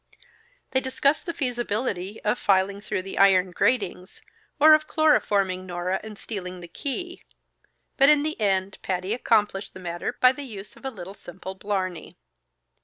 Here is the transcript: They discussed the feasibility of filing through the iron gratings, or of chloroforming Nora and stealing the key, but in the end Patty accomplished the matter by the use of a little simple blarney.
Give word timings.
They 0.71 0.79
discussed 0.79 1.27
the 1.27 1.33
feasibility 1.35 2.19
of 2.23 2.39
filing 2.39 2.81
through 2.81 3.03
the 3.03 3.19
iron 3.19 3.51
gratings, 3.51 4.23
or 4.59 4.73
of 4.73 4.87
chloroforming 4.87 5.65
Nora 5.67 5.99
and 6.01 6.17
stealing 6.17 6.59
the 6.59 6.67
key, 6.67 7.21
but 7.97 8.09
in 8.09 8.23
the 8.23 8.41
end 8.41 8.79
Patty 8.81 9.13
accomplished 9.13 9.75
the 9.75 9.79
matter 9.79 10.13
by 10.19 10.31
the 10.31 10.41
use 10.41 10.75
of 10.75 10.85
a 10.85 10.89
little 10.89 11.13
simple 11.13 11.53
blarney. 11.53 12.17